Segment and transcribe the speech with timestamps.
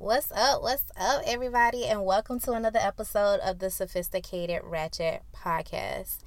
[0.00, 0.62] What's up?
[0.62, 1.84] What's up, everybody?
[1.84, 6.20] And welcome to another episode of the Sophisticated Ratchet Podcast.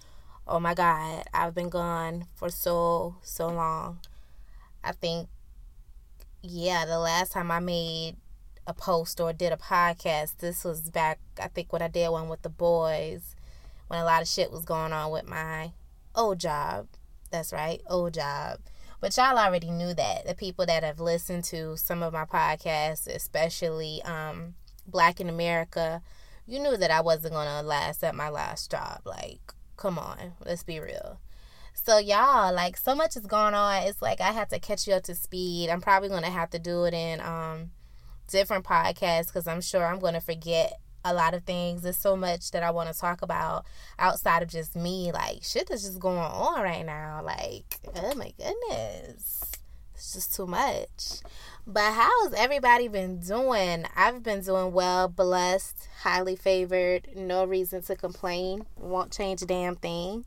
[0.48, 3.98] Oh my God, I've been gone for so, so long.
[4.84, 5.28] I think,
[6.44, 8.18] yeah, the last time I made
[8.68, 12.30] a post or did a podcast, this was back, I think, when I did one
[12.30, 13.36] with the boys,
[13.88, 15.72] when a lot of shit was going on with my
[16.14, 16.86] old job.
[17.32, 18.60] That's right, old job.
[19.04, 20.26] But y'all already knew that.
[20.26, 24.54] The people that have listened to some of my podcasts, especially um,
[24.88, 26.02] Black in America,
[26.48, 29.02] you knew that I wasn't going to last at my last job.
[29.04, 29.42] Like,
[29.76, 31.20] come on, let's be real.
[31.74, 33.84] So, y'all, like, so much is going on.
[33.84, 35.70] It's like I have to catch you up to speed.
[35.70, 37.72] I'm probably to have to do it in um,
[38.30, 41.82] different podcasts because I'm sure I'm to forget a lot of things.
[41.82, 43.66] There's so much that I want to talk about
[44.00, 45.12] outside of just me.
[45.12, 47.22] Like shit that's just going on right now.
[47.24, 49.52] Like, oh my goodness.
[49.94, 51.22] It's just too much.
[51.66, 53.86] But how's everybody been doing?
[53.96, 58.66] I've been doing well, blessed, highly favored, no reason to complain.
[58.76, 60.26] Won't change a damn thing.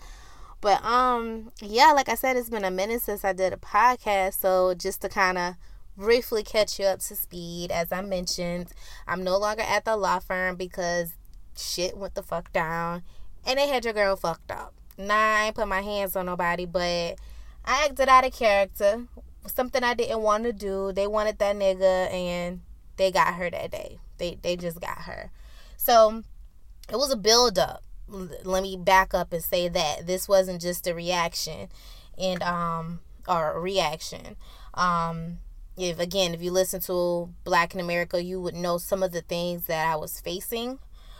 [0.60, 4.40] But um yeah, like I said, it's been a minute since I did a podcast.
[4.40, 5.54] So just to kind of
[5.96, 7.70] briefly catch you up to speed.
[7.70, 8.72] As I mentioned,
[9.06, 11.14] I'm no longer at the law firm because
[11.56, 13.02] shit went the fuck down
[13.46, 14.74] and they had your girl fucked up.
[14.98, 17.16] Nah, I ain't put my hands on nobody, but
[17.64, 19.04] I acted out of character.
[19.46, 20.92] Something I didn't want to do.
[20.92, 22.60] They wanted that nigga and
[22.96, 23.98] they got her that day.
[24.18, 25.30] They they just got her.
[25.76, 26.22] So
[26.90, 27.82] it was a build up.
[28.08, 31.68] Let me back up and say that this wasn't just a reaction
[32.18, 34.36] and um or a reaction.
[34.74, 35.38] Um
[35.76, 39.20] if again if you listen to black in america you would know some of the
[39.20, 40.78] things that i was facing.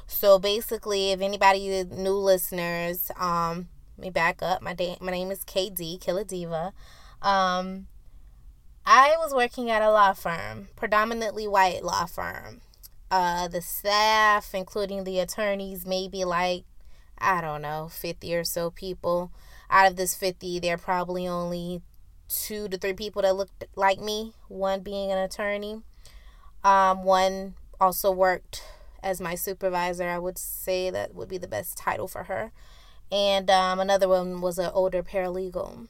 [0.08, 4.62] So basically if anybody new listeners um let me back up.
[4.62, 6.72] My day my name is kd Killa Diva.
[7.22, 7.88] Um
[8.84, 12.60] i was working at a law firm predominantly white law firm.
[13.10, 16.64] Uh the staff including the attorneys maybe like
[17.18, 19.32] i don't know 50 or so people.
[19.68, 21.82] Out of this 50 there are probably only
[22.28, 25.82] two to three people that looked like me, one being an attorney.
[26.64, 28.62] Um, one also worked
[29.02, 30.08] as my supervisor.
[30.08, 32.52] I would say that would be the best title for her.
[33.12, 35.86] And um, another one was an older paralegal.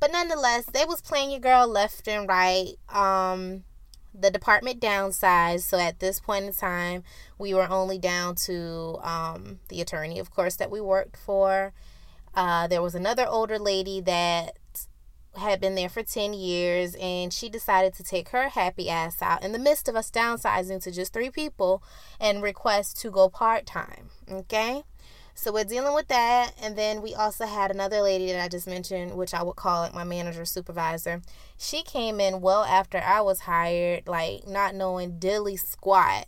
[0.00, 2.74] But nonetheless, they was playing your girl left and right.
[2.88, 3.64] Um,
[4.12, 7.02] the department downsized, so at this point in time,
[7.38, 11.72] we were only down to um, the attorney, of course, that we worked for.
[12.34, 14.58] Uh, there was another older lady that
[15.36, 19.44] had been there for 10 years and she decided to take her happy ass out
[19.44, 21.82] in the midst of us downsizing to just three people
[22.20, 24.82] and request to go part-time okay?
[25.36, 28.66] So we're dealing with that and then we also had another lady that i just
[28.66, 31.22] mentioned which i would call it my manager supervisor.
[31.58, 36.26] She came in well after i was hired like not knowing dilly squat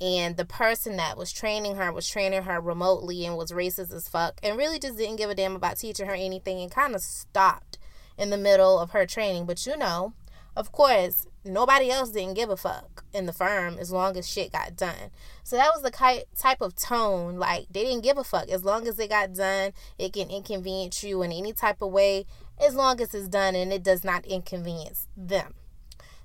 [0.00, 4.08] and the person that was training her was training her remotely and was racist as
[4.08, 7.00] fuck and really just didn't give a damn about teaching her anything and kind of
[7.00, 7.78] stopped
[8.18, 9.46] in the middle of her training.
[9.46, 10.14] But you know,
[10.56, 14.52] of course, nobody else didn't give a fuck in the firm as long as shit
[14.52, 15.10] got done.
[15.42, 17.36] So that was the type of tone.
[17.36, 18.48] Like, they didn't give a fuck.
[18.48, 22.26] As long as it got done, it can inconvenience you in any type of way,
[22.64, 25.54] as long as it's done and it does not inconvenience them.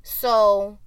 [0.04, 0.78] So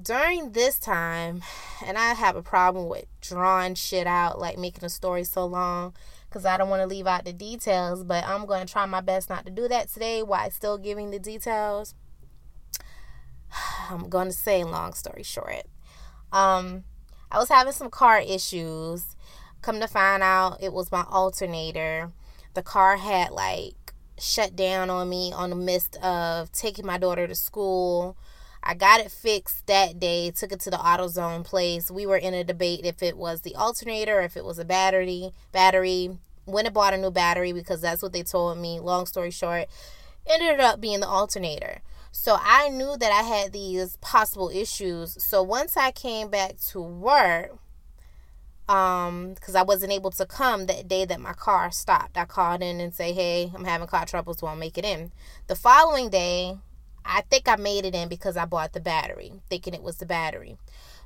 [0.00, 1.42] during this time,
[1.84, 5.94] and I have a problem with drawing shit out, like making a story so long
[6.32, 9.02] because I don't want to leave out the details, but I'm going to try my
[9.02, 11.94] best not to do that today while still giving the details.
[13.90, 15.64] I'm going to say, long story short,
[16.32, 16.84] um,
[17.30, 19.14] I was having some car issues.
[19.60, 22.10] Come to find out, it was my alternator.
[22.54, 27.26] The car had like shut down on me on the midst of taking my daughter
[27.26, 28.16] to school.
[28.62, 31.90] I got it fixed that day, took it to the AutoZone place.
[31.90, 34.64] We were in a debate if it was the alternator, or if it was a
[34.64, 36.18] battery, battery.
[36.44, 38.80] Went and bought a new battery because that's what they told me.
[38.80, 39.66] Long story short,
[40.26, 41.80] ended up being the alternator.
[42.10, 45.22] So I knew that I had these possible issues.
[45.24, 47.58] So once I came back to work,
[48.68, 52.62] um, because I wasn't able to come that day that my car stopped, I called
[52.62, 54.42] in and say, "Hey, I'm having car troubles.
[54.42, 55.12] Won't make it in."
[55.46, 56.58] The following day,
[57.04, 60.06] I think I made it in because I bought the battery, thinking it was the
[60.06, 60.56] battery.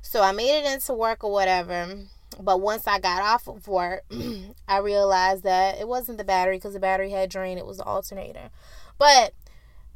[0.01, 1.97] So I made it into work or whatever.
[2.39, 4.03] But once I got off of work,
[4.67, 7.83] I realized that it wasn't the battery because the battery had drained, it was the
[7.83, 8.49] alternator.
[8.97, 9.33] But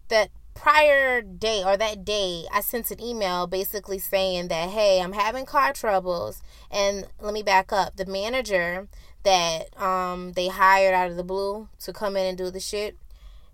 [0.10, 5.14] that prior day or that day, I sent an email basically saying that, hey, I'm
[5.14, 6.42] having car troubles.
[6.70, 7.96] And let me back up.
[7.96, 8.88] The manager
[9.24, 12.98] that um, they hired out of the blue to come in and do the shit,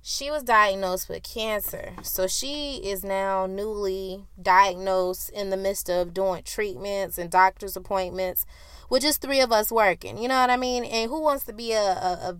[0.09, 1.91] she was diagnosed with cancer.
[2.01, 8.45] So she is now newly diagnosed in the midst of doing treatments and doctor's appointments,
[8.89, 10.17] with just three of us working.
[10.17, 10.85] You know what I mean?
[10.85, 12.37] And who wants to be a, a, a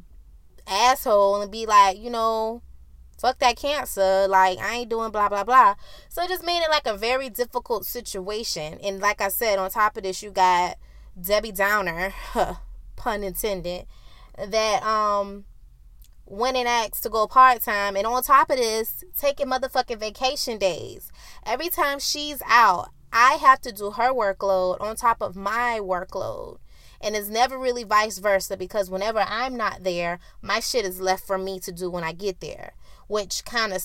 [0.66, 2.62] asshole and be like, you know,
[3.20, 4.30] fuck that cancer.
[4.30, 5.76] Like, I ain't doing blah, blah, blah.
[6.08, 8.80] So it just made it like a very difficult situation.
[8.82, 10.78] And like I said, on top of this, you got
[11.20, 12.14] Debbie Downer,
[12.96, 13.88] pun intended,
[14.38, 15.44] that, um,
[16.30, 21.12] and asked to go part time, and on top of this, taking motherfucking vacation days.
[21.46, 26.58] Every time she's out, I have to do her workload on top of my workload.
[27.00, 31.26] And it's never really vice versa because whenever I'm not there, my shit is left
[31.26, 32.74] for me to do when I get there,
[33.08, 33.84] which kind of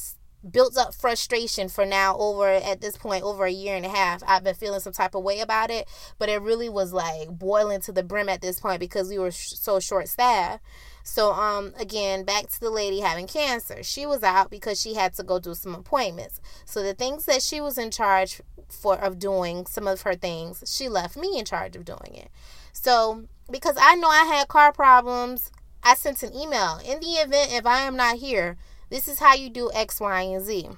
[0.51, 4.25] built up frustration for now over at this point over a year and a half
[4.27, 5.87] i've been feeling some type of way about it
[6.19, 9.31] but it really was like boiling to the brim at this point because we were
[9.31, 10.61] sh- so short staffed
[11.03, 13.83] so um again, back to the lady having cancer.
[13.83, 16.41] She was out because she had to go do some appointments.
[16.65, 20.63] So the things that she was in charge for of doing, some of her things,
[20.67, 22.31] she left me in charge of doing it.
[22.73, 25.51] So because I know I had car problems,
[25.83, 26.79] I sent an email.
[26.85, 28.57] In the event if I am not here,
[28.89, 30.69] this is how you do X, Y, and Z.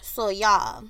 [0.00, 0.84] So y'all,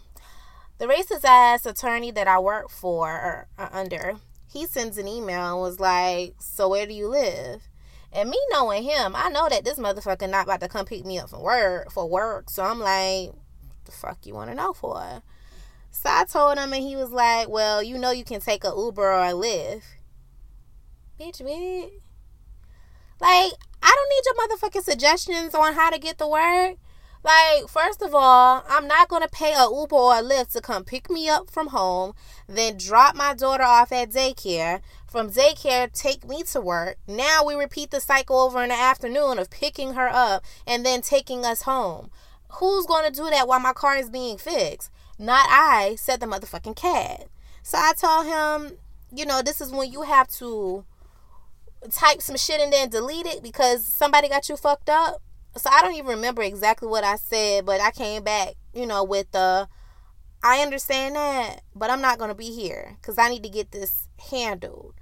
[0.78, 4.16] the racist ass attorney that I work for or, or under,
[4.52, 7.68] he sends an email and was like, "So where do you live?"
[8.12, 11.18] And me knowing him, I know that this motherfucker not about to come pick me
[11.18, 12.50] up for work for work.
[12.50, 15.22] So I'm like, what the fuck you want to know for?
[15.90, 18.72] So I told him, and he was like, "Well, you know, you can take a
[18.74, 19.82] Uber or a Lyft."
[21.20, 21.90] Bitch, bitch.
[23.20, 26.76] Like, I don't need your motherfucking suggestions on how to get to work.
[27.24, 30.60] Like, first of all, I'm not going to pay a Uber or a Lyft to
[30.60, 32.14] come pick me up from home,
[32.48, 34.80] then drop my daughter off at daycare.
[35.06, 36.96] From daycare, take me to work.
[37.06, 41.00] Now we repeat the cycle over in the afternoon of picking her up and then
[41.00, 42.10] taking us home.
[42.54, 44.90] Who's going to do that while my car is being fixed?
[45.18, 47.28] Not I, said the motherfucking cat.
[47.62, 48.78] So I told him,
[49.14, 50.84] you know, this is when you have to
[51.90, 55.22] type some shit and then delete it because somebody got you fucked up
[55.56, 59.04] so I don't even remember exactly what I said, but I came back, you know,
[59.04, 59.68] with the
[60.42, 63.70] I understand that, but I'm not going to be here cuz I need to get
[63.70, 64.94] this handled.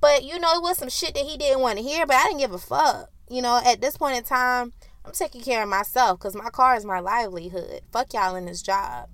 [0.00, 2.24] But you know, it was some shit that he didn't want to hear, but I
[2.24, 3.10] didn't give a fuck.
[3.28, 4.72] You know, at this point in time,
[5.04, 7.82] I'm taking care of myself cuz my car is my livelihood.
[7.92, 9.08] Fuck y'all in this job.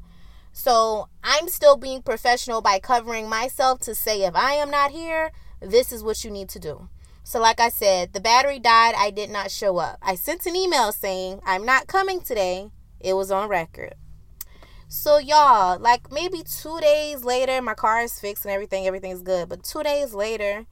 [0.52, 5.30] So, I'm still being professional by covering myself to say if I am not here,
[5.60, 6.88] this is what you need to do.
[7.28, 8.94] So, like I said, the battery died.
[8.96, 9.98] I did not show up.
[10.00, 12.70] I sent an email saying, I'm not coming today.
[13.00, 13.96] It was on record.
[14.86, 19.48] So, y'all, like maybe two days later, my car is fixed and everything, everything's good.
[19.48, 20.66] But two days later,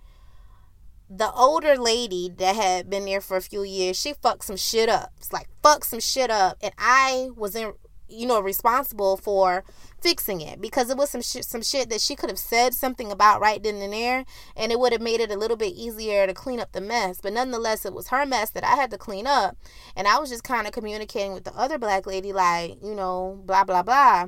[1.11, 4.89] the older lady that had been there for a few years, she fucked some shit
[4.89, 5.11] up.
[5.17, 6.59] It's like, fuck some shit up.
[6.63, 7.73] And I was in,
[8.09, 9.65] you know, responsible for
[10.05, 13.11] fixing it because it was some shit, some shit that she could have said something
[13.11, 16.27] about right then and there, and it would have made it a little bit easier
[16.27, 17.23] to clean up the mess.
[17.23, 19.57] But nonetheless, it was her mess that I had to clean up,
[19.97, 23.41] and I was just kind of communicating with the other black lady, like you know,
[23.47, 24.27] blah blah blah,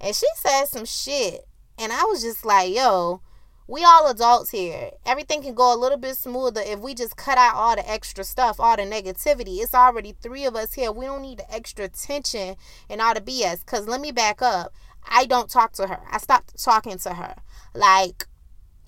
[0.00, 1.40] and she said some shit,
[1.76, 3.20] and I was just like, yo.
[3.68, 4.92] We all adults here.
[5.04, 8.22] Everything can go a little bit smoother if we just cut out all the extra
[8.22, 9.58] stuff, all the negativity.
[9.58, 10.92] It's already three of us here.
[10.92, 12.54] We don't need the extra tension
[12.88, 13.64] and all the BS.
[13.64, 14.72] Because let me back up.
[15.08, 16.00] I don't talk to her.
[16.10, 17.36] I stopped talking to her.
[17.74, 18.26] Like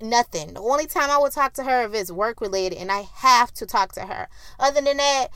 [0.01, 0.55] nothing.
[0.55, 3.53] The only time I would talk to her if it's work related and I have
[3.55, 4.29] to talk to her.
[4.59, 5.29] Other than that,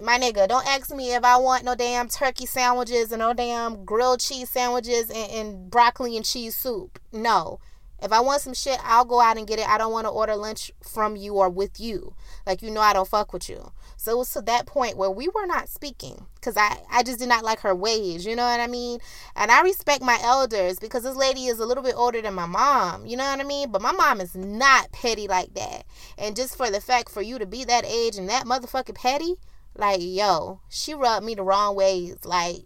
[0.00, 3.84] my nigga, don't ask me if I want no damn turkey sandwiches and no damn
[3.84, 6.98] grilled cheese sandwiches and, and broccoli and cheese soup.
[7.12, 7.60] No.
[8.02, 9.68] If I want some shit, I'll go out and get it.
[9.68, 12.14] I don't want to order lunch from you or with you.
[12.44, 13.72] Like, you know, I don't fuck with you.
[13.96, 17.20] So it was to that point where we were not speaking because I, I just
[17.20, 18.26] did not like her ways.
[18.26, 18.98] You know what I mean?
[19.36, 22.46] And I respect my elders because this lady is a little bit older than my
[22.46, 23.06] mom.
[23.06, 23.70] You know what I mean?
[23.70, 25.84] But my mom is not petty like that.
[26.18, 29.36] And just for the fact for you to be that age and that motherfucking petty,
[29.76, 32.16] like, yo, she rubbed me the wrong ways.
[32.24, 32.64] Like,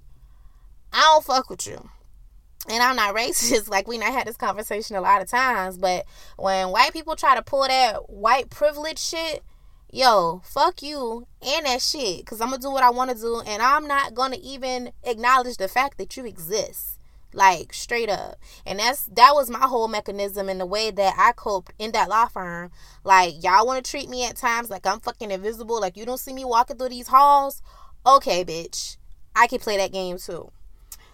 [0.94, 1.90] I don't fuck with you
[2.68, 3.68] and I'm not racist.
[3.76, 6.06] Like we not had this conversation a lot of times, but
[6.36, 9.42] when white people try to pull that white privilege shit,
[9.92, 12.24] yo, fuck you and that shit.
[12.26, 15.68] Cause I'm gonna do what I wanna do and I'm not gonna even acknowledge the
[15.68, 16.98] fact that you exist.
[17.32, 18.36] Like straight up.
[18.64, 22.08] And that's that was my whole mechanism in the way that I coped in that
[22.08, 22.70] law firm.
[23.04, 26.32] Like y'all wanna treat me at times like I'm fucking invisible, like you don't see
[26.32, 27.62] me walking through these halls.
[28.06, 28.96] Okay, bitch.
[29.34, 30.50] I can play that game too.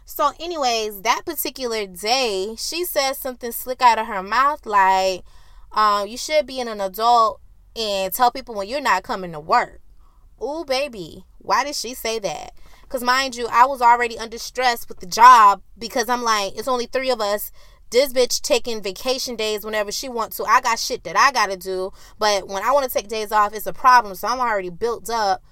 [0.04, 5.24] So, anyways, that particular day, she said something slick out of her mouth like,
[5.72, 7.40] um, you should be an adult
[7.74, 9.80] and tell people when you're not coming to work.
[10.42, 12.52] ooh, baby, why did she say that?
[12.82, 16.68] Because, mind you, I was already under stress with the job because I'm like, it's
[16.68, 17.52] only three of us.
[17.90, 20.44] This bitch taking vacation days whenever she wants to.
[20.44, 21.92] I got shit that I gotta do.
[22.18, 24.14] But when I want to take days off, it's a problem.
[24.14, 25.42] So I'm already built up,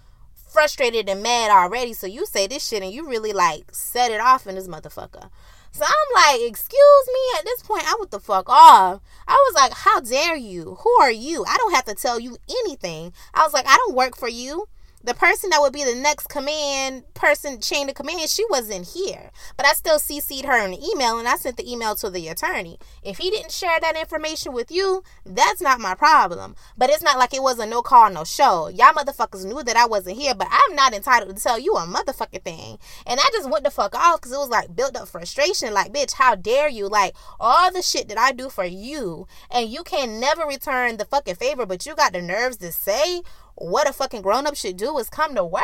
[0.51, 1.93] frustrated and mad already.
[1.93, 5.31] So you say this shit and you really like set it off in this motherfucker.
[5.73, 7.39] So I'm like, excuse me.
[7.39, 9.01] At this point, I was the fuck off.
[9.29, 10.77] I was like, how dare you?
[10.81, 11.45] Who are you?
[11.47, 13.13] I don't have to tell you anything.
[13.33, 14.67] I was like, I don't work for you
[15.03, 19.31] the person that would be the next command person chain of command she wasn't here.
[19.57, 22.29] But i still cc'd her in the email and i sent the email to the
[22.29, 22.79] attorney.
[23.03, 26.55] If he didn't share that information with you that's not my problem.
[26.77, 28.69] But it's not like it was a no call no show.
[28.69, 31.87] Y'all motherfuckers knew that i wasn't here but i'm not entitled to tell you a
[31.87, 32.79] motherfucking thing.
[33.07, 35.73] And i just went the fuck off because it was like built up frustration.
[35.73, 36.89] Like bitch how dare you?
[36.89, 39.27] Like all the shit that i do for you.
[39.51, 43.23] And you can never return the fucking favor but you got the nerves to say
[43.61, 45.63] what a fucking grown up should do is come to work,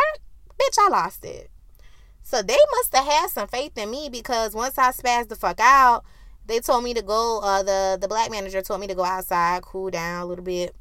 [0.60, 1.50] bitch, I lost it.
[2.22, 5.60] So they must have had some faith in me because once I spazzed the fuck
[5.60, 6.04] out,
[6.44, 7.40] they told me to go.
[7.42, 10.74] Uh, the the black manager told me to go outside, cool down a little bit.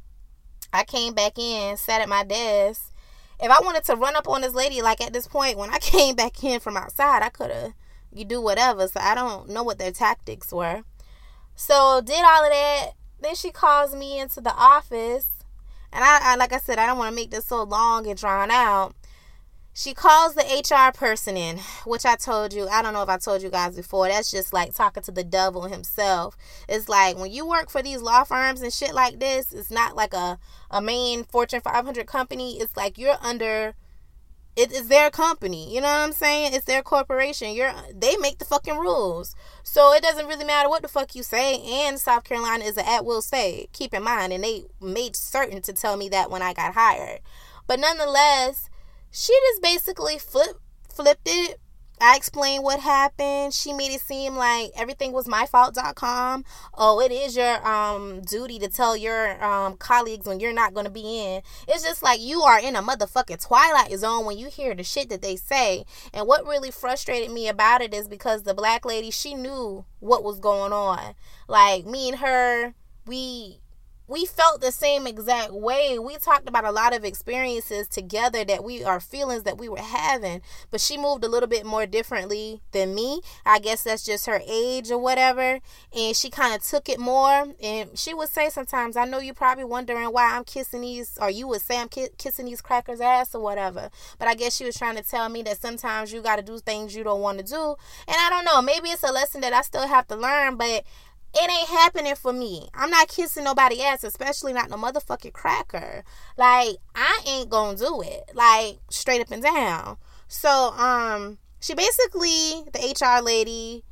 [0.74, 2.92] I came back in, sat at my desk.
[3.40, 5.78] If I wanted to run up on this lady, like at this point, when I
[5.80, 7.74] came back in from outside, I could have
[8.12, 8.88] you do whatever.
[8.88, 10.84] So I don't know what their tactics were.
[11.56, 12.92] So did all of that.
[13.22, 15.35] Then she calls me into the office
[15.96, 18.20] and I, I like I said, I don't want to make this so long and
[18.20, 18.94] drawn out.
[19.74, 23.18] She calls the HR person in, which I told you, I don't know if I
[23.18, 24.08] told you guys before.
[24.08, 26.38] That's just like talking to the devil himself.
[26.70, 29.96] It's like when you work for these law firms and shit like this, it's not
[29.96, 30.38] like a,
[30.70, 32.60] a main Fortune 500 company.
[32.60, 33.76] It's like you're under
[34.56, 35.74] it is their company.
[35.74, 36.54] You know what I'm saying?
[36.54, 37.54] It's their corporation.
[37.54, 39.36] You're they make the fucking rules.
[39.64, 41.62] So it doesn't really matter what the fuck you say.
[41.86, 43.70] And South Carolina is an at will state.
[43.74, 47.20] Keep in mind, and they made certain to tell me that when I got hired.
[47.68, 48.70] But nonetheless,
[49.12, 50.60] she just basically flip
[50.90, 51.60] flipped it
[52.00, 53.54] I explained what happened.
[53.54, 56.44] She made it seem like everything was my fault.com.
[56.74, 60.86] Oh, it is your um duty to tell your um colleagues when you're not going
[60.86, 61.42] to be in.
[61.68, 65.10] It's just like you are in a motherfucking twilight zone when you hear the shit
[65.10, 65.86] that they say.
[66.14, 70.24] And what really frustrated me about it is because the black lady, she knew what
[70.24, 71.16] was going on.
[71.48, 72.74] Like me and her,
[73.06, 73.62] we
[74.08, 75.98] we felt the same exact way.
[75.98, 79.78] We talked about a lot of experiences together that we are feelings that we were
[79.80, 83.22] having, but she moved a little bit more differently than me.
[83.46, 85.60] I guess that's just her age or whatever.
[85.96, 87.48] And she kind of took it more.
[87.62, 91.30] And she would say sometimes, I know you're probably wondering why I'm kissing these, or
[91.30, 93.90] you would say I'm ki- kissing these crackers' ass or whatever.
[94.20, 96.60] But I guess she was trying to tell me that sometimes you got to do
[96.60, 97.76] things you don't want to do.
[98.08, 100.84] And I don't know, maybe it's a lesson that I still have to learn, but
[101.36, 102.70] it ain't happening for me.
[102.74, 106.04] I'm not kissing nobody ass, especially not no motherfucking cracker.
[106.38, 108.32] Like, I ain't gonna do it.
[108.34, 109.98] Like, straight up and down.
[110.30, 113.84] So, um, she basically, the HR lady,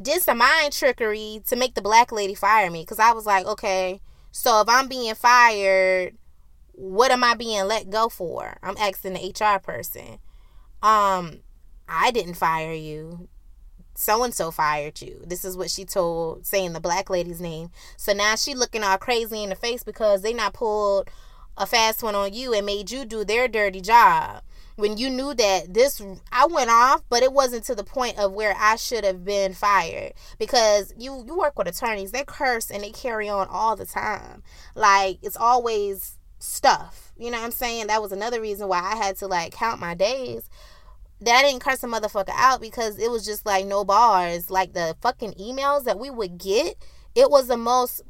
[0.00, 2.84] did some mind trickery to make the black lady fire me.
[2.84, 4.00] Cause I was like, okay,
[4.30, 6.16] so if I'm being fired,
[6.72, 8.56] what am I being let go for?
[8.62, 10.18] I'm asking the HR person.
[10.82, 11.40] Um,
[11.88, 13.28] I didn't fire you
[13.98, 15.20] so and so fired you.
[15.26, 17.70] This is what she told saying the black lady's name.
[17.96, 21.10] So now she looking all crazy in the face because they not pulled
[21.56, 24.42] a fast one on you and made you do their dirty job.
[24.76, 26.00] When you knew that this
[26.30, 29.52] I went off, but it wasn't to the point of where I should have been
[29.52, 30.12] fired.
[30.38, 34.44] Because you you work with attorneys, they curse and they carry on all the time.
[34.76, 37.12] Like it's always stuff.
[37.18, 37.88] You know what I'm saying?
[37.88, 40.48] That was another reason why I had to like count my days
[41.20, 44.50] that didn't curse a motherfucker out because it was just like no bars.
[44.50, 46.76] Like the fucking emails that we would get,
[47.14, 48.02] it was the most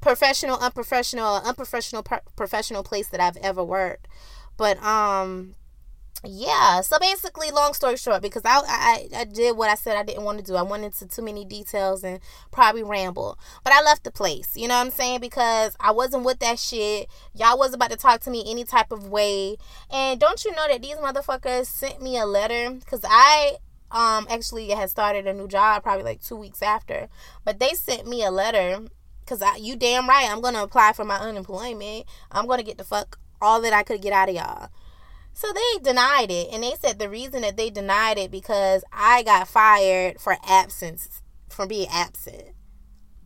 [0.00, 2.04] professional, unprofessional, unprofessional,
[2.36, 4.08] professional place that I've ever worked.
[4.56, 5.54] But um,
[6.28, 10.02] yeah so basically long story short because I, I i did what i said i
[10.02, 10.56] didn't want to do.
[10.56, 14.68] I went into too many details and probably ramble but i left the place you
[14.68, 15.20] know what i'm saying?
[15.20, 17.08] Because i wasn't with that shit.
[17.34, 19.56] Y'all was about to talk to me any type of way.
[19.90, 22.70] And don't you know that these motherfuckers sent me a letter?
[22.70, 23.56] Because i
[23.90, 27.08] um actually had started a new job probably like two weeks after.
[27.44, 28.80] But they sent me a letter
[29.20, 32.06] because I, you damn right i'm gonna apply for my unemployment.
[32.30, 34.70] I'm gonna get the fuck all that i could get out of y'all
[35.36, 36.48] so they denied it.
[36.50, 41.20] And they said the reason that they denied it because I got fired for absence,
[41.50, 42.54] for being absent.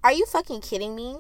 [0.02, 1.16] Are you fucking kidding me?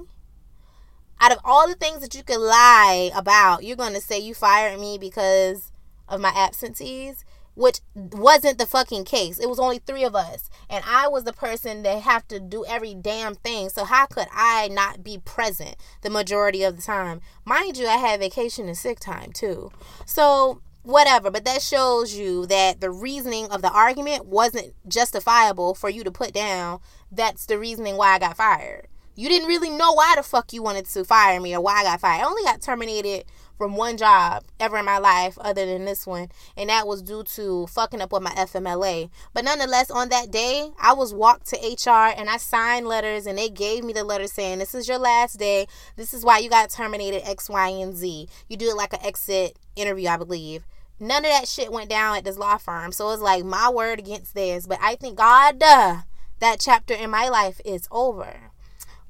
[1.20, 4.34] Out of all the things that you could lie about, you're going to say you
[4.34, 5.70] fired me because
[6.08, 7.24] of my absentees.
[7.54, 9.38] which wasn't the fucking case.
[9.38, 12.64] It was only three of us, and I was the person that have to do
[12.64, 13.68] every damn thing.
[13.68, 17.20] So how could I not be present the majority of the time?
[17.44, 19.70] Mind you, I had vacation and sick time too.
[20.06, 25.88] So whatever, but that shows you that the reasoning of the argument wasn't justifiable for
[25.88, 26.80] you to put down.
[27.10, 28.88] That's the reasoning why I got fired.
[29.16, 31.84] You didn't really know why the fuck you wanted to fire me or why I
[31.84, 32.22] got fired.
[32.22, 33.24] I only got terminated
[33.60, 37.22] from one job ever in my life other than this one and that was due
[37.22, 41.56] to fucking up with my FMLA but nonetheless on that day I was walked to
[41.58, 44.96] HR and I signed letters and they gave me the letter saying this is your
[44.96, 45.66] last day.
[45.96, 48.28] This is why you got terminated X Y and Z.
[48.48, 50.66] You do it like an exit interview I believe.
[50.98, 53.98] None of that shit went down at this law firm so it's like my word
[53.98, 55.96] against theirs but I think God duh,
[56.38, 58.52] that chapter in my life is over.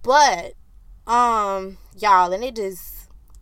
[0.03, 0.55] But
[1.07, 3.00] um y'all and it just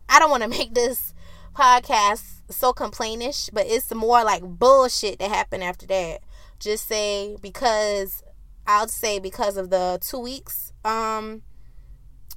[0.09, 1.13] I don't want to make this
[1.55, 6.19] podcast so complainish, but it's more like bullshit that happened after that.
[6.59, 8.23] Just say because
[8.67, 11.41] I'll say because of the two weeks um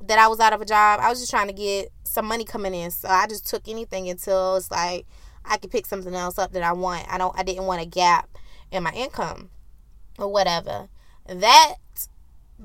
[0.00, 2.45] that I was out of a job, I was just trying to get some money
[2.45, 2.91] coming in.
[2.91, 5.07] So I just took anything until it's like
[5.45, 7.07] I could pick something else up that I want.
[7.09, 8.29] I don't I didn't want a gap
[8.71, 9.50] in my income
[10.19, 10.88] or whatever.
[11.26, 11.75] That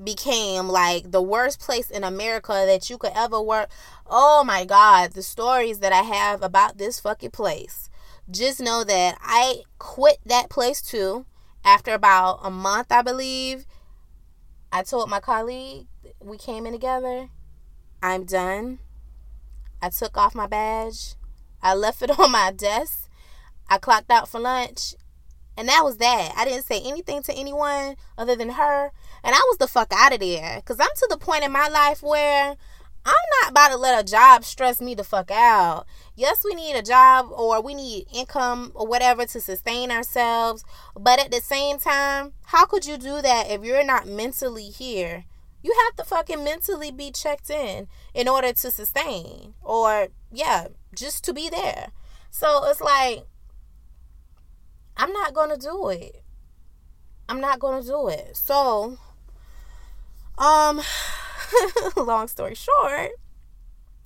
[0.03, 3.69] became like the worst place in America that you could ever work.
[4.05, 7.89] Oh my God, the stories that I have about this fucking place.
[8.29, 11.25] Just know that I quit that place too
[11.63, 13.65] after about a month, I believe.
[14.71, 15.87] I told my colleague,
[16.19, 17.29] we came in together.
[18.01, 18.79] I'm done.
[19.81, 21.15] I took off my badge.
[21.61, 23.09] I left it on my desk.
[23.69, 24.95] I clocked out for lunch.
[25.57, 26.33] And that was that.
[26.37, 28.91] I didn't say anything to anyone other than her.
[29.23, 30.57] And I was the fuck out of there.
[30.57, 32.55] Because I'm to the point in my life where
[33.05, 35.87] I'm not about to let a job stress me the fuck out.
[36.15, 40.63] Yes, we need a job or we need income or whatever to sustain ourselves.
[40.95, 45.25] But at the same time, how could you do that if you're not mentally here?
[45.63, 51.23] You have to fucking mentally be checked in in order to sustain or, yeah, just
[51.23, 51.91] to be there.
[52.29, 53.25] So it's like,
[54.97, 56.23] I'm not going to do it.
[57.29, 58.35] I'm not going to do it.
[58.35, 58.97] So,
[60.37, 60.81] um,
[61.97, 63.11] long story short,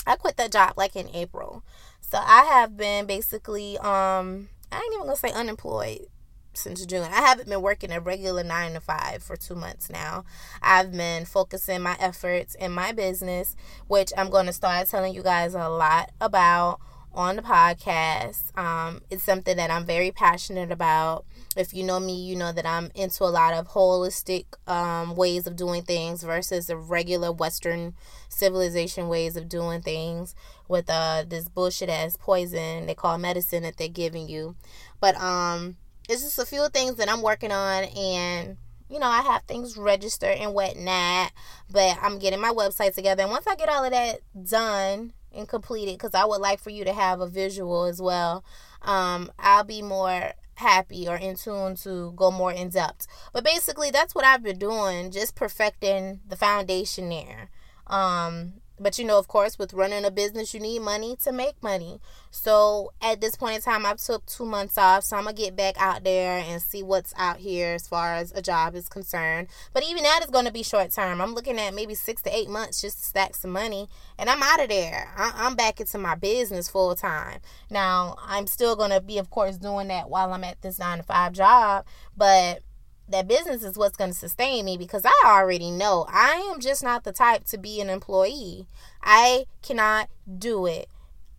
[0.06, 1.64] I quit that job like in April.
[2.02, 6.08] So I have been basically um I ain't even gonna say unemployed
[6.54, 7.04] since June.
[7.04, 10.26] I haven't been working a regular nine to five for two months now.
[10.62, 13.56] I've been focusing my efforts in my business,
[13.88, 16.82] which I'm to start telling you guys a lot about
[17.14, 18.58] on the podcast.
[18.58, 21.26] Um, it's something that I'm very passionate about.
[21.58, 25.48] If you know me, you know that I'm into a lot of holistic um, ways
[25.48, 27.94] of doing things versus the regular Western
[28.30, 30.34] civilization ways of doing things
[30.68, 34.56] with uh, this bullshit ass poison they call medicine that they're giving you.
[35.00, 38.58] But um, it's just a few things that I'm working on and
[38.90, 41.32] you know, I have things registered and whatnot,
[41.72, 43.24] but I'm getting my website together.
[43.24, 44.20] And once I get all of that
[44.50, 48.02] done, and complete it because I would like for you to have a visual as
[48.02, 48.44] well.
[48.82, 53.08] Um, I'll be more happy or in tune to go more in depth.
[53.34, 57.50] But basically, that's what I've been doing, just perfecting the foundation there.
[57.88, 61.62] Um, but you know, of course, with running a business, you need money to make
[61.62, 62.00] money.
[62.32, 65.04] So at this point in time, I took two months off.
[65.04, 68.16] So I'm going to get back out there and see what's out here as far
[68.16, 69.50] as a job is concerned.
[69.74, 71.22] But even that is going to be short term.
[71.22, 73.88] I'm looking at maybe six to eight months just to stack some money.
[74.18, 75.14] And I'm out of there.
[75.16, 77.40] I'm back into my business full time.
[77.70, 80.98] Now, I'm still going to be, of course, doing that while I'm at this nine
[80.98, 81.86] to five job.
[82.18, 82.64] But
[83.10, 86.84] that business is what's going to sustain me because I already know I am just
[86.84, 88.68] not the type to be an employee.
[89.04, 90.88] I cannot do it.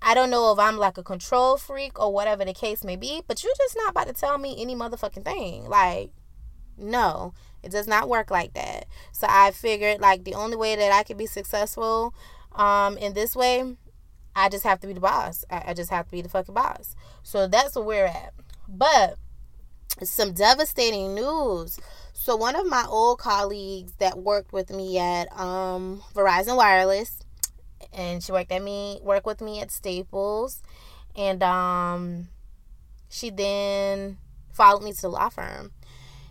[0.05, 3.23] I don't know if I'm like a control freak or whatever the case may be,
[3.27, 5.69] but you're just not about to tell me any motherfucking thing.
[5.69, 6.11] Like,
[6.77, 8.87] no, it does not work like that.
[9.13, 12.15] So I figured like the only way that I could be successful
[12.55, 13.77] um, in this way,
[14.35, 15.45] I just have to be the boss.
[15.51, 16.97] I, I just have to be the fucking boss.
[17.23, 18.35] So that's where we're at.
[18.69, 19.17] But
[20.03, 21.79] some devastating news.
[22.13, 27.23] So one of my old colleagues that worked with me at um, Verizon Wireless,
[27.93, 30.63] and she worked at me worked with me at Staples,
[31.17, 32.29] and um,
[33.09, 34.19] she then
[34.53, 35.73] followed me to the law firm.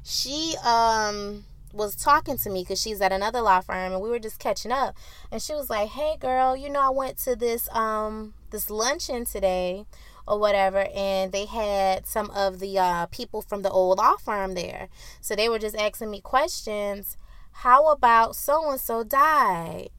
[0.04, 4.19] She um was talking to me because she's at another law firm, and we were
[4.19, 4.95] just catching up.
[5.32, 9.26] And she was like, "Hey, girl, you know I went to this um this luncheon
[9.26, 9.86] today."
[10.28, 14.54] Or whatever and they had some of the uh, people from the old law firm
[14.54, 17.18] there so they were just asking me questions
[17.52, 19.90] how about so and so died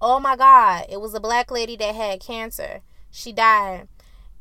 [0.00, 3.88] oh my god it was a black lady that had cancer she died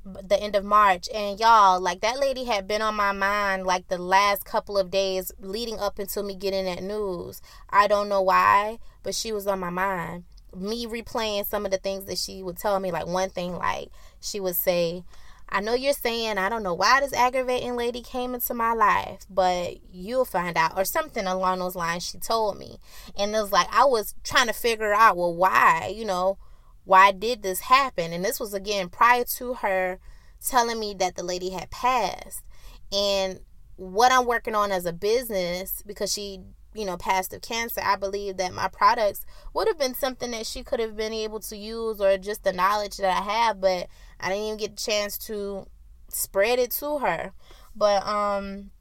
[0.06, 1.10] the end of March.
[1.14, 4.92] And y'all, like that lady had been on my mind like the last couple of
[4.92, 7.42] days leading up until me getting that news.
[7.70, 10.26] I don't know why, but she was on my mind.
[10.56, 13.90] Me replaying some of the things that she would tell me, like one thing, like
[14.22, 15.04] she would say,
[15.48, 19.26] I know you're saying, I don't know why this aggravating lady came into my life,
[19.30, 22.80] but you'll find out, or something along those lines, she told me.
[23.18, 26.40] And it was like, I was trying to figure out, well, why, you know,
[26.84, 28.12] why did this happen?
[28.12, 30.00] And this was again prior to her
[30.44, 32.44] telling me that the lady had passed.
[32.92, 33.40] And
[33.76, 36.40] what I'm working on as a business, because she,
[36.76, 40.46] you know, passed of cancer, I believe that my products would have been something that
[40.46, 43.88] she could have been able to use or just the knowledge that I have, but
[44.20, 45.68] I didn't even get a chance to
[46.10, 47.32] spread it to her.
[47.76, 48.72] But um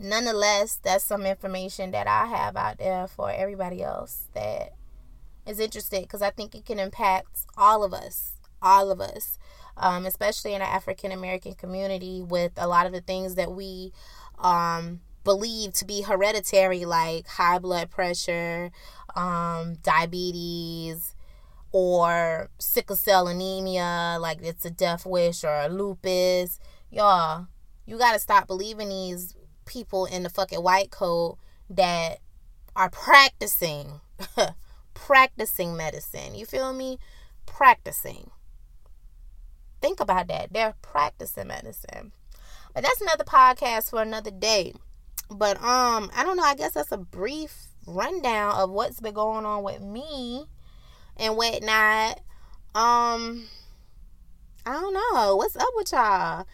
[0.00, 4.72] nonetheless, that's some information that I have out there for everybody else that
[5.46, 9.38] is interested because I think it can impact all of us, all of us,
[9.76, 13.92] um, especially in the African American community with a lot of the things that we
[14.38, 18.70] um, believe to be hereditary, like high blood pressure,
[19.16, 21.14] um, diabetes,
[21.72, 26.60] or sickle cell anemia, like it's a death wish, or lupus.
[26.90, 27.48] Y'all,
[27.86, 29.34] you got to stop believing these
[29.64, 31.38] people in the fucking white coat
[31.70, 32.18] that
[32.76, 34.00] are practicing
[34.94, 36.34] practicing medicine.
[36.34, 36.98] You feel me?
[37.46, 38.30] Practicing.
[39.80, 40.52] Think about that.
[40.52, 42.12] They're practicing medicine.
[42.74, 44.74] But that's another podcast for another day.
[45.30, 46.42] But um, I don't know.
[46.42, 50.46] I guess that's a brief rundown of what's been going on with me
[51.16, 52.20] and whatnot.
[52.74, 53.46] Um,
[54.66, 55.36] I don't know.
[55.36, 56.46] What's up with y'all?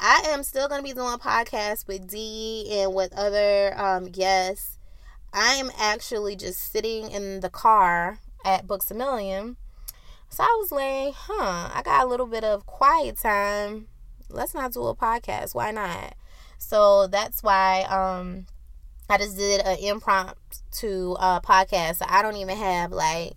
[0.00, 4.78] I am still gonna be doing podcasts with D and with other um guests
[5.32, 9.56] I am actually just sitting in the car at Books a Million.
[10.30, 13.88] So I was like, huh, I got a little bit of quiet time.
[14.30, 15.54] Let's not do a podcast.
[15.54, 16.14] Why not?
[16.58, 18.46] So that's why um
[19.08, 21.96] I just did an impromptu uh podcast.
[21.96, 23.32] So I don't even have like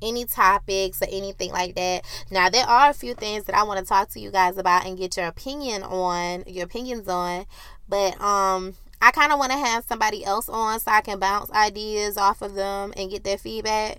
[0.00, 2.04] any topics or anything like that.
[2.30, 4.86] Now there are a few things that I want to talk to you guys about
[4.86, 7.46] and get your opinion on, your opinions on.
[7.88, 11.50] But um I kind of want to have somebody else on so I can bounce
[11.50, 13.98] ideas off of them and get their feedback.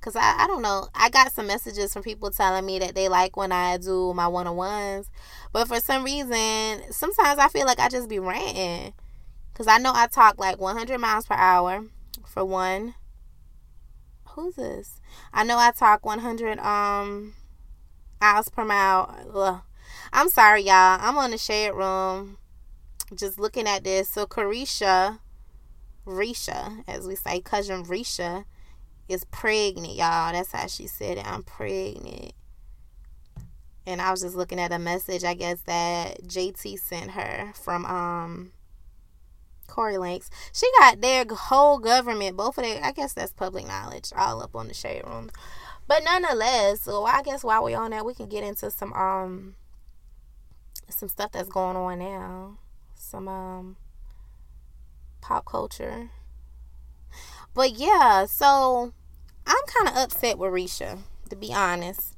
[0.00, 0.88] Cause I, I don't know.
[0.94, 4.28] I got some messages from people telling me that they like when I do my
[4.28, 5.10] one on ones.
[5.52, 8.94] But for some reason, sometimes I feel like I just be ranting.
[9.52, 11.84] Cause I know I talk like 100 miles per hour
[12.24, 12.94] for one.
[14.30, 15.00] Who's this?
[15.34, 17.34] I know I talk 100 um
[18.20, 19.14] miles per mile.
[19.34, 19.60] Ugh.
[20.12, 20.98] I'm sorry, y'all.
[21.00, 22.38] I'm on the shade room
[23.14, 24.08] just looking at this.
[24.08, 25.18] So Caresha,
[26.06, 28.44] Risha, as we say, cousin Risha,
[29.10, 30.32] is pregnant, y'all.
[30.32, 31.26] That's how she said it.
[31.26, 32.32] I'm pregnant.
[33.86, 37.84] And I was just looking at a message, I guess, that JT sent her from
[37.86, 38.52] um
[39.66, 40.30] Corey Links.
[40.52, 44.54] She got their whole government, both of their I guess that's public knowledge, all up
[44.54, 45.30] on the shade room.
[45.86, 49.54] But nonetheless, so I guess while we're on that, we can get into some um
[50.88, 52.58] some stuff that's going on now
[53.00, 53.76] some um
[55.20, 56.10] pop culture.
[57.54, 58.92] But yeah, so
[59.50, 62.16] I'm kind of upset with Risha, to be honest.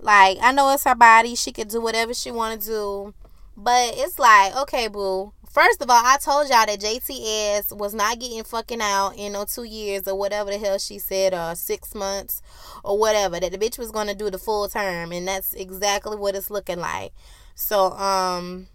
[0.00, 1.34] Like, I know it's her body.
[1.34, 3.14] She can do whatever she want to do.
[3.54, 5.32] But it's like, okay, boo.
[5.50, 9.44] First of all, I told y'all that JTS was not getting fucking out in no
[9.44, 12.40] two years or whatever the hell she said, or six months
[12.82, 13.38] or whatever.
[13.40, 15.12] That the bitch was to do the full term.
[15.12, 17.12] And that's exactly what it's looking like.
[17.56, 18.68] So, um,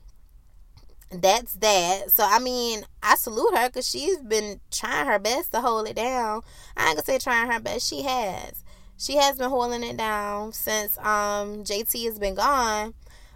[1.22, 2.12] that's that.
[2.12, 5.96] So I mean, I salute her because she's been trying her best to hold it
[5.96, 6.42] down.
[6.76, 7.88] I ain't gonna say trying her best.
[7.88, 8.64] She has.
[8.98, 12.94] She has been holding it down since um JT has been gone.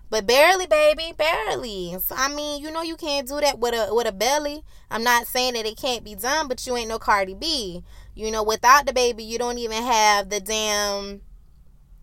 [0.09, 1.97] But barely, baby, barely.
[2.01, 4.63] So I mean, you know you can't do that with a with a belly.
[4.89, 7.83] I'm not saying that it can't be done, but you ain't no Cardi B.
[8.15, 11.21] You know, without the baby, you don't even have the damn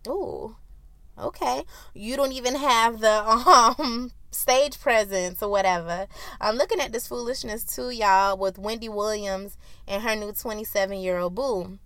[0.07, 0.55] Ooh.
[1.17, 1.63] Okay.
[1.93, 3.27] You don't even have the
[3.79, 6.07] um stage presence or whatever.
[6.39, 11.17] I'm looking at this foolishness too, y'all, with Wendy Williams and her new 27 year
[11.17, 11.79] old boo.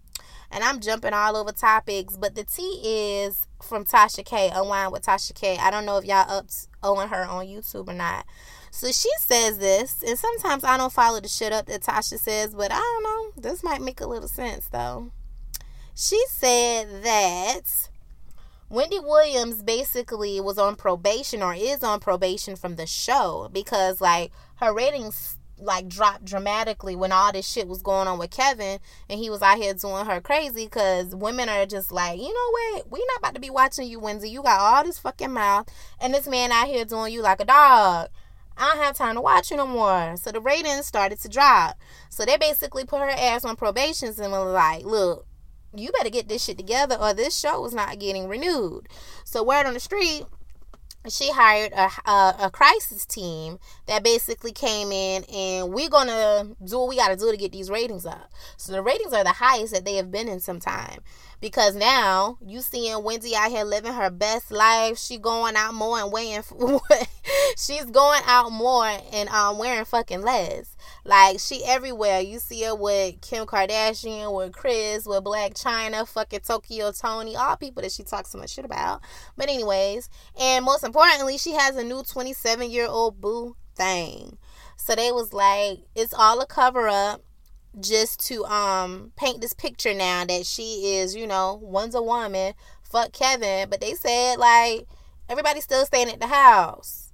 [0.52, 4.50] And I'm jumping all over topics, but the T is from Tasha K.
[4.54, 5.58] Unwind with Tasha K.
[5.60, 6.48] I don't know if y'all up
[6.82, 8.26] on her on YouTube or not.
[8.72, 12.54] So she says this, and sometimes I don't follow the shit up that Tasha says,
[12.54, 13.42] but I don't know.
[13.42, 15.12] This might make a little sense though.
[15.96, 17.89] She said that
[18.70, 24.32] Wendy Williams basically was on probation or is on probation from the show because like
[24.58, 28.80] her ratings like dropped dramatically when all this shit was going on with Kevin
[29.10, 32.78] and he was out here doing her crazy because women are just like, you know
[32.78, 32.92] what?
[32.92, 34.30] We not about to be watching you, Wendy.
[34.30, 35.68] You got all this fucking mouth
[36.00, 38.10] and this man out here doing you like a dog.
[38.56, 40.16] I don't have time to watch you no more.
[40.18, 41.78] So the ratings started to drop.
[42.10, 45.26] So they basically put her ass on probation and was like, look,
[45.76, 48.88] you better get this shit together or this show is not getting renewed.
[49.24, 50.26] So word on the street,
[51.08, 56.80] she hired a, a, a, crisis team that basically came in and we're gonna do
[56.80, 59.74] what we gotta do to get these ratings up so the ratings are the highest
[59.74, 61.00] that they have been in some time
[61.40, 66.00] because now you seeing wendy out here living her best life she going out more
[66.00, 66.44] and weighing
[67.58, 72.22] she's going out more and um wearing fucking less like she everywhere.
[72.22, 77.58] You see her with Kim Kardashian, with Kris, with Blac Chyna, fucking Tokyo Toni, all
[77.58, 79.02] people that she talks so much shit about.
[79.36, 84.38] But anyways, and most importantly, she has a new 27 year old boo thing.
[84.78, 87.22] So they was like, it's all a cover up
[87.80, 92.54] just to um paint this picture now that she is, you know, one's a woman,
[92.84, 93.70] fuck Kevin.
[93.70, 94.88] But they said like
[95.28, 97.09] everybody's still staying at the house.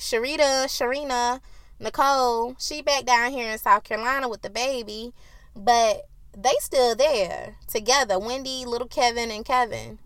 [0.00, 1.40] Sharita, Sharina,
[1.78, 5.12] Nicole, she back down here in South Carolina with the baby,
[5.54, 8.18] but they still there together.
[8.18, 9.98] Wendy, little Kevin, and Kevin.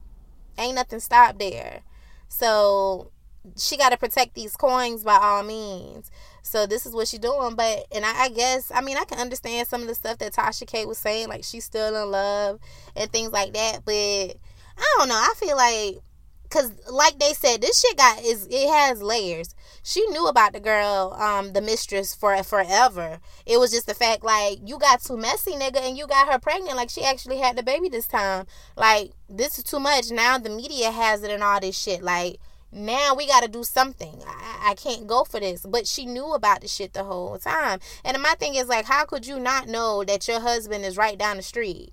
[0.58, 1.82] Ain't nothing stopped there.
[2.28, 3.12] So
[3.56, 6.10] she got to protect these coins by all means.
[6.42, 7.54] So this is what she's doing.
[7.54, 10.32] But and I, I, guess I mean I can understand some of the stuff that
[10.32, 12.58] Tasha K was saying, like she's still in love
[12.96, 13.84] and things like that.
[13.84, 15.14] But I don't know.
[15.14, 15.98] I feel like
[16.42, 19.54] because like they said, this shit got is it has layers
[19.86, 23.20] she knew about the girl, um, the mistress for forever.
[23.44, 26.38] It was just the fact like you got too messy, nigga, and you got her
[26.38, 26.76] pregnant.
[26.76, 28.46] Like she actually had the baby this time.
[28.78, 30.10] Like this is too much.
[30.10, 32.02] Now the media has it and all this shit.
[32.02, 32.40] Like
[32.72, 34.22] now we got to do something.
[34.26, 35.66] I, I can't go for this.
[35.68, 37.78] But she knew about the shit the whole time.
[38.06, 41.18] And my thing is like, how could you not know that your husband is right
[41.18, 41.92] down the street?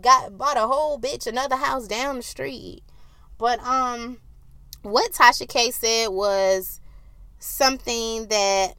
[0.00, 2.82] Got bought a whole bitch another house down the street.
[3.38, 4.18] But um,
[4.82, 6.80] what Tasha K said was
[7.42, 8.74] something that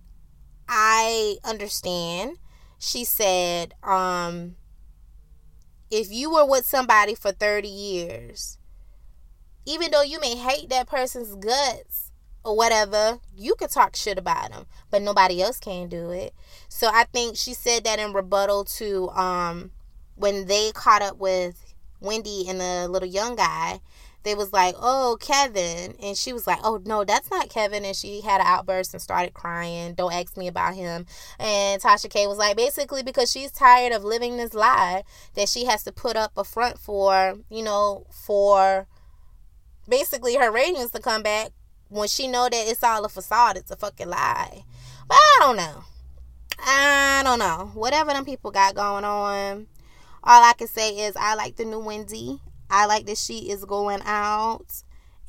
[0.67, 2.37] I understand.
[2.79, 4.55] She said, um,
[5.91, 8.57] if you were with somebody for 30 years,
[9.65, 12.11] even though you may hate that person's guts
[12.43, 16.33] or whatever, you could talk shit about them, but nobody else can do it.
[16.67, 19.71] So I think she said that in rebuttal to um,
[20.15, 23.79] when they caught up with Wendy and the little young guy
[24.23, 27.95] they was like, "Oh, Kevin," and she was like, "Oh no, that's not Kevin," and
[27.95, 29.93] she had an outburst and started crying.
[29.93, 31.05] Don't ask me about him.
[31.39, 35.03] And Tasha K was like, basically because she's tired of living this lie
[35.35, 38.87] that she has to put up a front for, you know, for
[39.87, 41.51] basically her ratings to come back
[41.89, 43.57] when she know that it's all a facade.
[43.57, 44.63] It's a fucking lie.
[45.07, 45.83] But I don't know.
[46.59, 47.71] I don't know.
[47.73, 49.67] Whatever them people got going on.
[50.23, 52.39] All I can say is I like the new Wendy.
[52.75, 54.65] I like that she is going out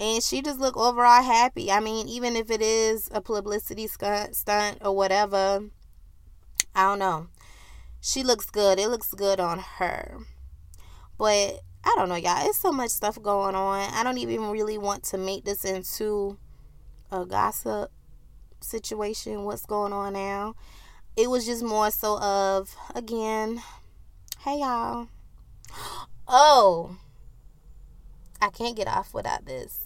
[0.01, 1.71] and she just look overall happy.
[1.71, 5.63] I mean, even if it is a publicity stunt or whatever,
[6.75, 7.27] I don't know.
[8.01, 8.79] She looks good.
[8.79, 10.21] It looks good on her.
[11.19, 12.49] But I don't know, y'all.
[12.49, 13.93] It's so much stuff going on.
[13.93, 16.39] I don't even really want to make this into
[17.13, 17.93] a gossip
[18.63, 19.45] situation.
[19.45, 20.55] What's going on now?
[21.15, 23.61] It was just more so of again,
[24.41, 25.09] hey y'all.
[26.27, 26.97] Oh,
[28.45, 29.81] I can't get off without this.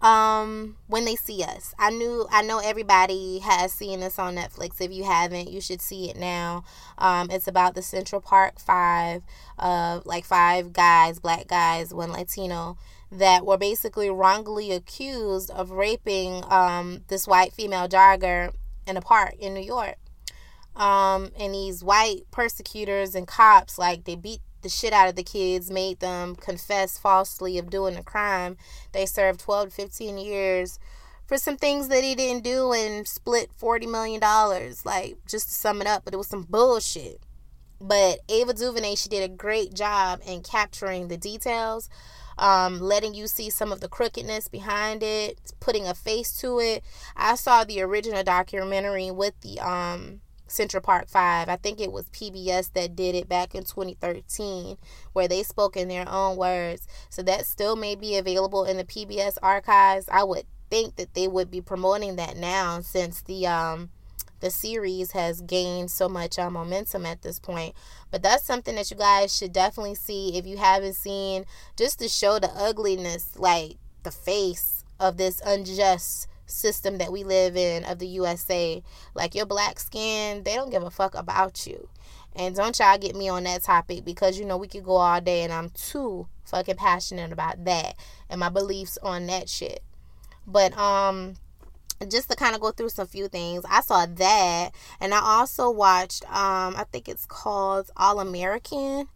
[0.00, 4.80] Um, when they see us, I knew I know everybody has seen this on Netflix.
[4.80, 6.64] If you haven't, you should see it now.
[6.98, 9.22] Um, it's about the Central Park Five,
[9.60, 12.76] uh, like five guys, black guys, one Latino,
[13.12, 18.52] that were basically wrongly accused of raping um this white female jogger
[18.88, 19.96] in a park in New York.
[20.74, 25.22] Um, and these white persecutors and cops, like they beat the shit out of the
[25.22, 28.56] kids, made them confess falsely of doing a crime.
[28.92, 30.78] They served 12 to 15 years
[31.26, 34.20] for some things that he didn't do and split $40 million.
[34.84, 37.20] Like, just to sum it up, but it was some bullshit.
[37.80, 41.88] But Ava DuVernay, she did a great job in capturing the details,
[42.38, 46.84] um, letting you see some of the crookedness behind it, putting a face to it.
[47.16, 50.20] I saw the original documentary with the um
[50.52, 51.48] Central Park 5.
[51.48, 54.76] I think it was PBS that did it back in 2013
[55.12, 56.86] where they spoke in their own words.
[57.10, 60.08] So that still may be available in the PBS archives.
[60.10, 63.90] I would think that they would be promoting that now since the um
[64.40, 67.74] the series has gained so much uh, momentum at this point.
[68.10, 71.44] But that's something that you guys should definitely see if you haven't seen,
[71.76, 77.56] just to show the ugliness, like the face of this unjust system that we live
[77.56, 78.82] in of the USA.
[79.14, 81.88] Like your black skin, they don't give a fuck about you.
[82.34, 85.20] And don't y'all get me on that topic because you know we could go all
[85.20, 87.94] day and I'm too fucking passionate about that
[88.30, 89.82] and my beliefs on that shit.
[90.46, 91.34] But um
[92.08, 95.70] just to kind of go through some few things, I saw that and I also
[95.70, 99.08] watched um I think it's called All American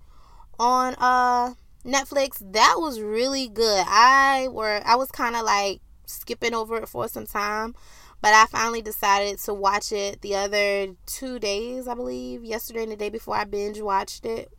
[0.59, 1.55] on uh
[1.87, 2.39] Netflix.
[2.53, 3.85] That was really good.
[3.89, 7.75] I were I was kind of like skipping over it for some time
[8.23, 12.93] but I finally decided to watch it the other two days, I believe, yesterday and
[12.93, 14.51] the day before I binge watched it.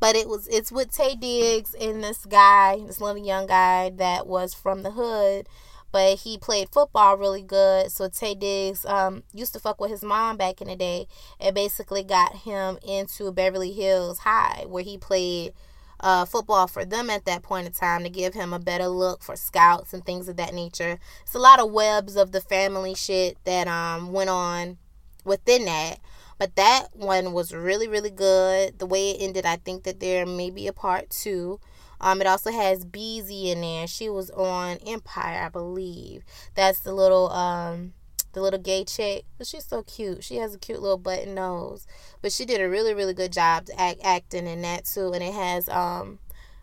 [0.00, 4.26] But it was it's with Taye Diggs and this guy, this little young guy that
[4.26, 5.48] was from the hood,
[5.90, 7.90] but he played football really good.
[7.90, 11.08] So Taye Diggs um, used to fuck with his mom back in the day,
[11.40, 15.52] and basically got him into Beverly Hills High, where he played
[16.00, 19.22] uh, football for them at that point in time to give him a better look
[19.22, 20.98] for scouts and things of that nature.
[21.22, 24.78] It's a lot of webs of the family shit that um went on
[25.24, 26.00] within that.
[26.38, 28.78] But that one was really, really good.
[28.78, 31.58] The way it ended, I think that there may be a part two.
[32.00, 33.88] Um, it also has Bre-Z in there.
[33.88, 36.22] She was on Empire, I believe.
[36.54, 37.94] That's the little um
[38.32, 39.24] the little gay chick.
[39.36, 40.24] But she's so cute.
[40.24, 41.86] She has a cute little button nose.
[42.22, 45.12] But she did a really, really good job act, acting in that too.
[45.12, 46.18] And it has um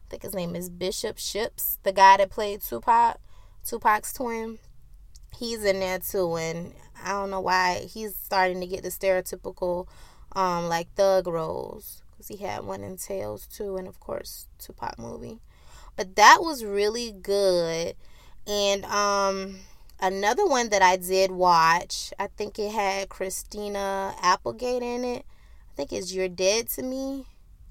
[0.06, 3.18] I think his name is Bishop Ships, the guy that played Tupac,
[3.66, 4.60] Tupac's twin.
[5.36, 6.74] He's in there too, and
[7.04, 9.88] I don't know why he's starting to get the stereotypical,
[10.34, 14.98] um, like thug roles because he had one in Tales too, and of course Tupac
[15.00, 15.40] movie.
[15.96, 17.96] But that was really good,
[18.46, 19.58] and um,
[20.00, 25.26] Another one that I did watch, I think it had Christina Applegate in it.
[25.26, 27.26] I think it's You're Dead to Me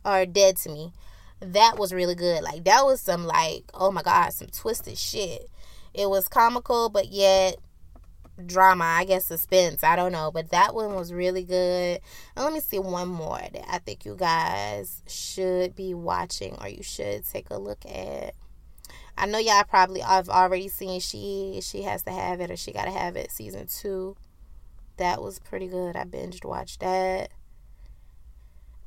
[0.04, 0.92] or Dead to Me.
[1.40, 2.42] That was really good.
[2.42, 5.50] Like that was some like, oh my god, some twisted shit.
[5.92, 7.58] It was comical but yet
[8.44, 12.00] drama, I guess suspense, I don't know, but that one was really good.
[12.34, 16.68] And let me see one more that I think you guys should be watching or
[16.68, 18.34] you should take a look at.
[19.16, 22.72] I know y'all probably have already seen she she has to have it or she
[22.72, 24.16] gotta have it season two.
[24.96, 25.96] That was pretty good.
[25.96, 27.31] I binged watched that.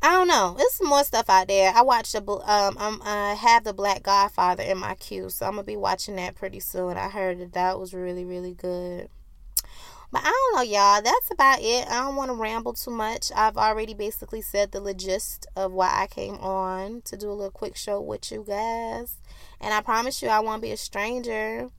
[0.02, 0.58] I don't know.
[0.72, 1.74] Some more stuff out there.
[1.74, 5.54] I watched a um I'm I have the Black Godfather in my queue, so I'm
[5.54, 6.98] gonna be watching that pretty soon.
[6.98, 9.10] I heard that that was really really good.
[10.12, 11.02] But I don't know, y'all.
[11.02, 11.88] That's about it.
[11.88, 13.32] I don't want to ramble too much.
[13.36, 17.52] I've already basically said the gist of why I came on to do a little
[17.52, 19.18] quick show with you guys.
[19.60, 21.70] And I promise you, I won't be a stranger.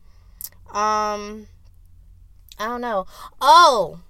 [0.69, 1.47] Um,
[2.59, 3.07] I don't know.
[3.41, 4.01] Oh,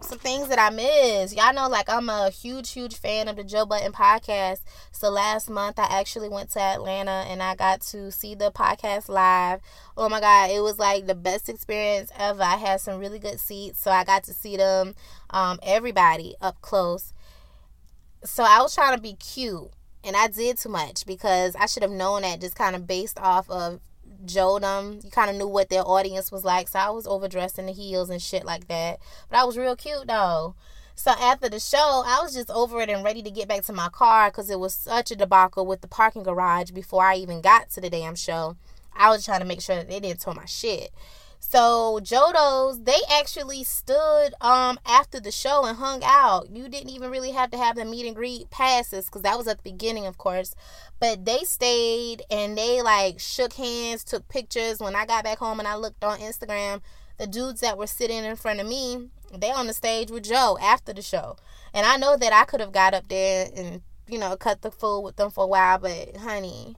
[0.00, 1.34] some things that I miss.
[1.34, 4.60] Y'all know, like, I'm a huge, huge fan of the Joe Budden podcast.
[4.92, 9.08] So last month, I actually went to Atlanta and I got to see the podcast
[9.08, 9.60] live.
[9.96, 12.42] Oh my God, it was like the best experience ever.
[12.42, 14.94] I had some really good seats, so I got to see them,
[15.30, 17.12] um, everybody up close.
[18.24, 19.70] So I was trying to be cute
[20.04, 23.18] and I did too much because I should have known that just kind of based
[23.18, 23.80] off of
[24.24, 25.04] Jodem.
[25.04, 27.72] You kind of knew what their audience was like, so I was overdressed in the
[27.72, 28.98] heels and shit like that.
[29.28, 30.54] But I was real cute though.
[30.94, 33.72] So after the show, I was just over it and ready to get back to
[33.72, 37.42] my car because it was such a debacle with the parking garage before I even
[37.42, 38.56] got to the damn show.
[38.94, 40.90] I was trying to make sure that they didn't tow my shit.
[41.38, 46.50] So Jodo's, they actually stood um after the show and hung out.
[46.50, 49.46] You didn't even really have to have the meet and greet passes because that was
[49.46, 50.54] at the beginning, of course.
[50.98, 54.80] But they stayed and they like shook hands, took pictures.
[54.80, 56.80] When I got back home and I looked on Instagram,
[57.18, 60.58] the dudes that were sitting in front of me, they on the stage with Joe
[60.60, 61.36] after the show.
[61.72, 64.70] And I know that I could have got up there and you know cut the
[64.70, 66.76] fool with them for a while, but honey,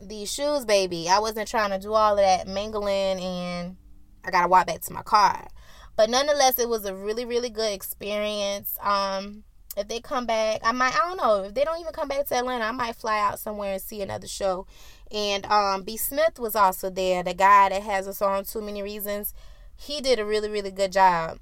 [0.00, 1.08] these shoes, baby.
[1.08, 3.76] I wasn't trying to do all of that mingling and
[4.24, 5.48] I gotta walk back to my car.
[5.96, 8.76] But nonetheless, it was a really, really good experience.
[8.82, 9.44] Um,
[9.76, 12.26] if they come back, I might, I don't know, if they don't even come back
[12.26, 14.66] to Atlanta, I might fly out somewhere and see another show.
[15.10, 15.96] And um, B.
[15.96, 19.32] Smith was also there, the guy that has a song Too Many Reasons.
[19.76, 21.38] He did a really, really good job.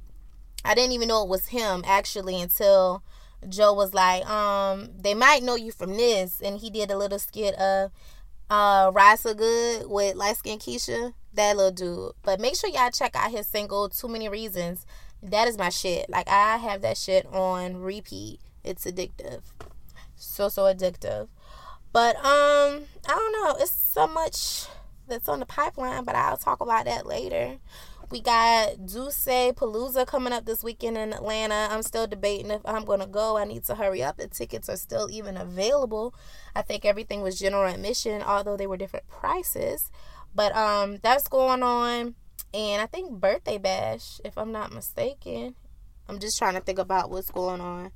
[0.64, 3.02] I didn't even know it was him actually until
[3.48, 6.40] Joe was like, um, they might know you from this.
[6.40, 7.92] And he did a little skit of
[8.50, 11.14] uh So Good with Light Skin Keisha.
[11.33, 12.12] That little dude.
[12.22, 14.87] But make sure y'all check out his single Too Many Reasons.
[15.22, 16.09] That is my shit.
[16.09, 18.40] Like I have that shit on repeat.
[18.62, 19.42] It's addictive.
[20.16, 21.28] So so addictive.
[21.92, 23.57] But um I don't know.
[23.59, 24.66] It's so much
[25.09, 27.59] that's on the pipeline, but I'll talk about that later.
[28.14, 31.67] We got Duce Palooza coming up this weekend in Atlanta.
[31.69, 33.37] I'm still debating if I'm going to go.
[33.37, 34.19] I need to hurry up.
[34.19, 36.15] The tickets are still even available.
[36.54, 39.90] I think everything was general admission, although they were different prices.
[40.33, 42.15] But um, that's going on.
[42.54, 45.56] and I think birthday bash, if I'm not mistaken.
[46.08, 47.90] I'm just trying to think about what's going on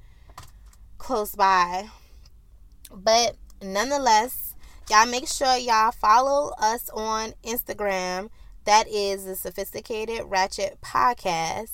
[0.98, 1.90] close by.
[2.92, 4.56] But nonetheless,
[4.90, 8.30] y'all make sure y'all follow us on Instagram.
[8.68, 11.72] That is the Sophisticated Ratchet Podcast.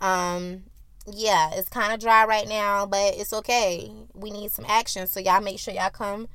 [0.00, 0.64] Um,
[1.06, 3.92] yeah, it's kind of dry right now, but it's okay.
[4.12, 5.06] We need some action.
[5.06, 6.26] So y'all make sure y'all come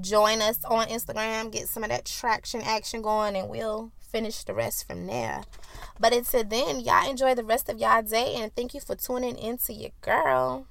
[0.00, 4.54] join us on Instagram, get some of that traction action going, and we'll finish the
[4.54, 5.42] rest from there.
[5.98, 9.36] But until then, y'all enjoy the rest of y'all day and thank you for tuning
[9.36, 10.68] in to your girl.